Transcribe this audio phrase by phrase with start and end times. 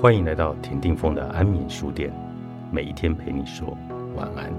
[0.00, 2.10] 欢迎来到田定峰的安眠书店，
[2.72, 3.76] 每一天陪你说
[4.16, 4.50] 晚安。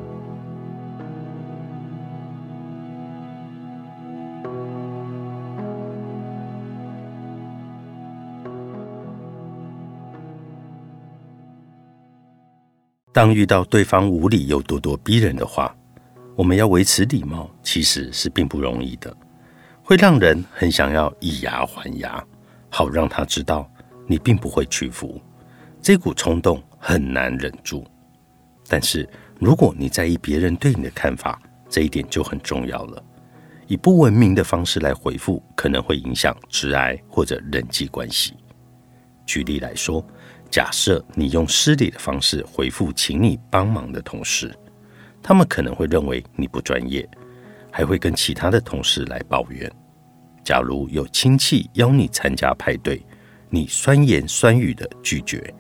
[13.12, 15.76] 当遇到对方无理又咄咄逼人的话，
[16.36, 19.12] 我们要维持礼貌，其实是并不容易的，
[19.84, 22.24] 会让人很想要以牙还牙，
[22.70, 23.68] 好让他知道
[24.06, 25.20] 你并不会屈服。
[25.82, 27.84] 这股冲动很难忍住，
[28.68, 29.10] 但是
[29.40, 33.04] 如果你在意别人对你的看法，这一点就很重要了。
[33.66, 38.36] 以不文明的方式来回复，可能会影响直癌或者人际关系。
[39.26, 40.06] 举例来说，
[40.52, 44.54] 假设你用失礼的方式回复请你帮忙的同事，
[45.24, 47.10] 他们可能会认为你不专业，
[47.72, 49.72] 还会跟其他的同事来抱怨。
[50.44, 53.04] 假如有亲戚邀你参加派对，
[53.50, 55.52] 你酸言酸语的拒绝。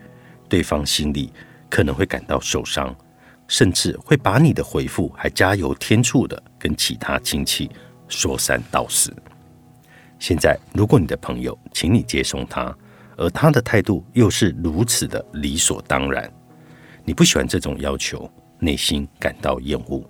[0.51, 1.31] 对方心里
[1.69, 2.93] 可能会感到受伤，
[3.47, 7.71] 甚至会把你的回复还加油添醋的跟其他亲戚
[8.09, 9.15] 说三道四。
[10.19, 12.75] 现在，如果你的朋友请你接送他，
[13.15, 16.29] 而他的态度又是如此的理所当然，
[17.05, 20.03] 你不喜欢这种要求，内心感到厌恶，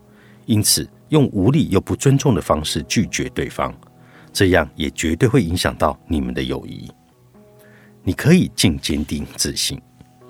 [0.48, 3.72] 因此用无理又不尊重的方式拒绝对方，
[4.34, 6.92] 这样也绝对会影响到你们的友谊。
[8.02, 9.80] 你可以尽坚定自信。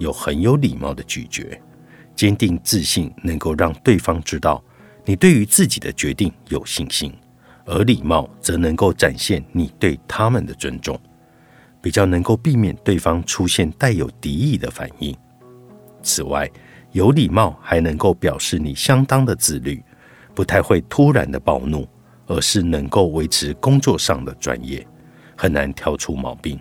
[0.02, 1.62] 有很有礼貌的拒绝，
[2.16, 4.62] 坚定自信能够让对方知道
[5.06, 7.14] 你对于自己的决定有信心，
[7.66, 11.00] 而礼貌则能够展现你对他们的尊重，
[11.80, 15.16] 比较能够避免对方出现带有敌意的反应。
[16.02, 16.50] 此外，
[16.94, 19.84] 有礼貌还能够表示你相当的自律，
[20.34, 21.88] 不太会突然的暴怒，
[22.26, 24.86] 而是能够维持工作上的专业，
[25.38, 26.60] 很难挑出毛病。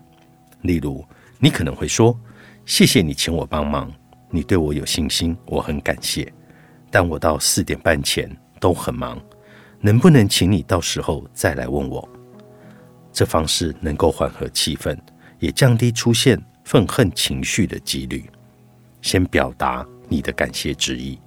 [0.60, 1.02] 例如，
[1.38, 2.14] 你可能会说。
[2.70, 3.92] 谢谢你请我帮忙，
[4.30, 6.32] 你对我有信心，我很感谢。
[6.88, 9.20] 但我到四点半前都很忙，
[9.80, 12.08] 能不能请你到时候再来问我？
[13.12, 14.96] 这方式能够缓和气氛，
[15.40, 18.24] 也降低出现愤恨情绪的几率。
[19.02, 21.18] 先表达你的感谢之意，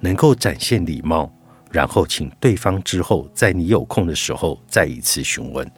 [0.00, 1.30] 能够展现礼貌，
[1.70, 5.70] 然后请对方之后在你有空的时候再一次询问。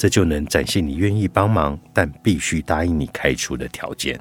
[0.00, 4.18] 这就能展现你愿意帮忙，但必须答应你开出的条件。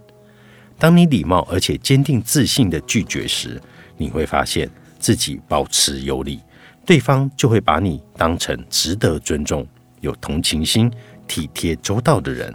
[0.77, 3.61] 当你礼貌而且坚定自信的拒绝时，
[3.95, 4.69] 你会发现
[4.99, 6.41] 自己保持有礼，
[6.85, 9.65] 对方就会把你当成值得尊重、
[10.01, 10.91] 有同情心、
[11.25, 12.53] 体贴周到的人。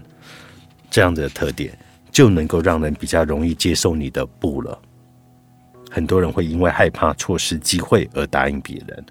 [0.91, 1.73] 这样的特点
[2.13, 4.79] 就能够让人比较容易接受你的不了。
[5.91, 9.07] 很多人会因为害怕错失机会而答应别人，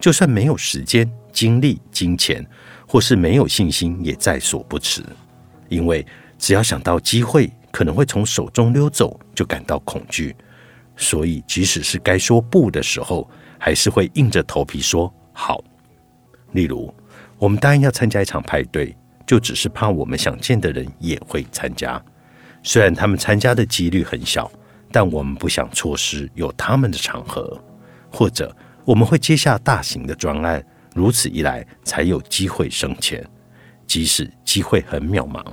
[0.00, 2.44] 就算没有时间、精力、金钱。
[2.92, 5.00] 或是没有信心也在所不辞，
[5.68, 6.04] 因为
[6.36, 10.34] 只要想到机会可能会从手中溜走，就感到恐惧，
[10.96, 13.30] 所以即使是该说不的时候，
[13.60, 15.62] 还是会硬着头皮说好。
[16.50, 16.92] 例如，
[17.38, 18.92] 我们答应要参加一场派对，
[19.24, 22.02] 就只是怕我们想见的人也会参加，
[22.64, 24.50] 虽然他们参加的几率很小，
[24.90, 27.56] 但我们不想错失有他们的场合，
[28.10, 28.52] 或者
[28.84, 30.64] 我们会接下大型的专案。
[30.94, 33.24] 如此一来，才有机会升迁。
[33.86, 35.44] 即使机会很渺茫，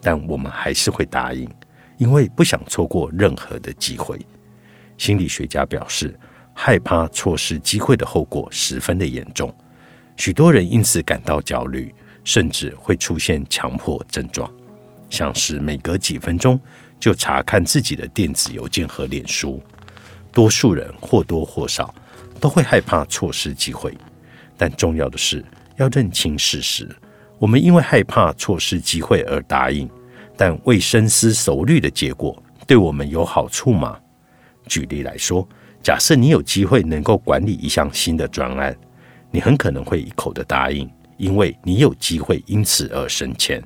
[0.00, 1.48] 但我们还是会答应，
[1.96, 4.18] 因为不想错过任何的机会。
[4.96, 6.18] 心理学家表示，
[6.52, 9.52] 害怕错失机会的后果十分的严重，
[10.16, 14.48] 许多人因此感到焦虑，甚至会出现强迫症状，
[15.10, 16.58] 像是每隔几分钟
[17.00, 19.60] 就查看自己的电子邮件和脸书。
[20.30, 21.92] 多数人或多或少
[22.40, 23.96] 都会害怕错失机会。
[24.56, 25.44] 但重要的是
[25.76, 26.88] 要认清事实。
[27.38, 29.90] 我们因为害怕错失机会而答应，
[30.36, 33.98] 但未深思熟虑的结果对我们有好处吗？
[34.66, 35.46] 举例来说，
[35.82, 38.74] 假设你有机会能够管理一项新的专案，
[39.30, 43.62] 你很可能会一口的答应，因为你有机会因此而升迁。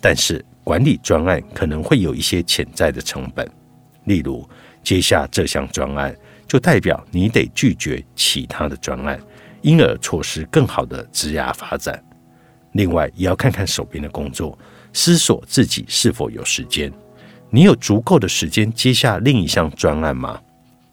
[0.00, 3.50] 但是管理专案可能会有一些潜在的成本，
[4.04, 4.48] 例如
[4.84, 6.14] 接下这项专案，
[6.48, 9.20] 就代表你得拒绝其他的专案。
[9.60, 12.00] 因而错失更好的职涯发展。
[12.72, 14.56] 另外，也要看看手边的工作，
[14.92, 16.92] 思索自己是否有时间。
[17.50, 20.40] 你有足够的时间接下另一项专案吗？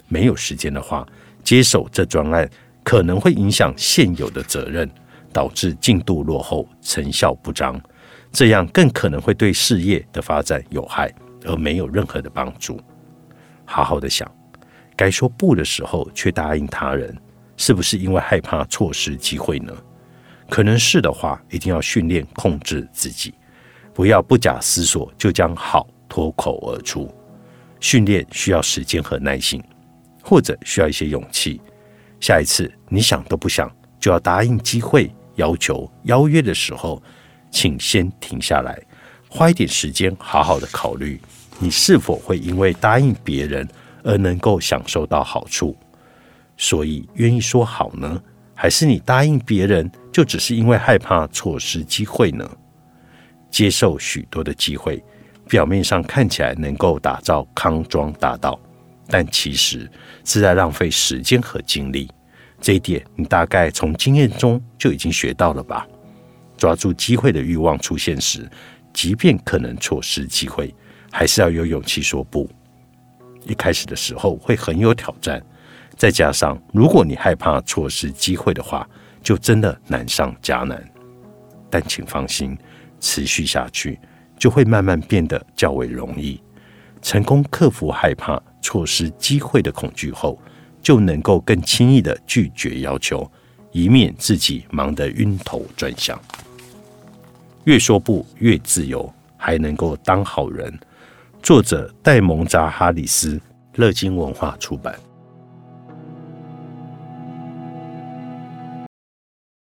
[0.08, 1.08] 没有时间的话，
[1.44, 2.50] 接手这专案
[2.84, 4.90] 可能会影响现有的责任，
[5.32, 7.80] 导致进度落后、成效不彰。
[8.32, 11.14] 这样更可能会对事业的发展有害，
[11.46, 12.82] 而没有任何的帮助。
[13.64, 14.30] 好好的想，
[14.96, 17.16] 该说不的时候却答应他人。
[17.58, 19.72] 是不是因为害怕错失机会呢？
[20.50, 23.34] 可能是的话，一定要训练控制自己，
[23.94, 27.10] 不要不假思索就将好脱口而出。
[27.80, 29.64] 训练需要时间和耐心，
[30.22, 31.62] 或者需要一些勇气。
[32.20, 37.02] 下一次你想都不想就要答应机会、要求、邀约的时候，
[37.50, 38.78] 请先停下来，
[39.30, 41.22] 花一点时间好好的考虑，
[41.58, 43.66] 你是否会因为答应别人
[44.06, 45.76] 而能够享受到好处。
[46.56, 48.24] 所以，愿意说好呢，
[48.54, 52.50] 还是你答应别人就只是因为害怕错失机会呢？
[53.52, 55.04] 接受许多的机会。
[55.48, 58.60] 表面上看起来能够打造康庄大道，
[59.08, 59.88] 但其实
[60.24, 62.10] 是在浪费时间和精力。
[62.60, 65.86] 这一点你大概从经验中就已经学到了吧？
[66.58, 68.50] 抓住机会的欲望出现时，
[68.92, 70.74] 即便可能错失机会，
[71.12, 72.50] 还是要有勇气说不。
[73.46, 75.42] 一开始的时候会很有挑战，
[75.96, 78.88] 再加上如果你害怕错失机会的话，
[79.24, 80.84] 就真的难上加难。
[81.70, 82.58] 但请放心，
[83.00, 84.00] 持续下去。
[84.38, 86.38] 就会慢慢变得较为容易。
[87.02, 90.38] 成功克服害怕错失机会的恐惧后，
[90.84, 93.32] 就能够更轻易的拒绝要求，
[93.72, 96.20] 以免自己忙得晕头转向。
[97.64, 100.78] 越说不越自由，还能够当好人。
[101.46, 103.40] 作者戴蒙扎哈里斯，
[103.76, 104.96] 乐金文化出版。